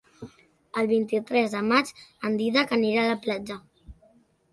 El 0.83 0.87
vint-i-tres 0.91 1.53
de 1.55 1.61
maig 1.67 1.91
en 2.29 2.39
Dídac 2.39 2.73
anirà 2.79 3.03
a 3.05 3.11
la 3.13 3.19
platja. 3.27 3.59